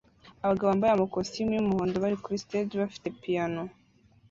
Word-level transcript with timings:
Abagabo 0.43 0.67
bambaye 0.69 0.91
amakositimu 0.93 1.49
y'umuhondo 1.53 1.95
bari 2.03 2.15
kuri 2.23 2.41
stage 2.43 2.73
bafite 2.81 3.07
piyano 3.21 3.61